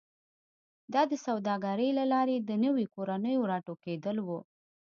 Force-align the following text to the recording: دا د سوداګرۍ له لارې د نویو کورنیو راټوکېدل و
دا 0.93 1.01
د 1.11 1.13
سوداګرۍ 1.25 1.89
له 1.99 2.05
لارې 2.13 2.35
د 2.39 2.51
نویو 2.63 2.91
کورنیو 2.95 3.47
راټوکېدل 3.51 4.17
و 4.21 4.29